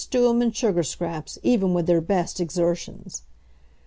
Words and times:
Stewam 0.03 0.41
and 0.41 0.51
Sugarscraps 0.51 1.37
even 1.43 1.75
with 1.75 1.85
their 1.85 2.01
best 2.01 2.39
exertions. 2.39 3.21